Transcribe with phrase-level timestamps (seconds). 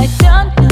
[0.00, 0.67] I don't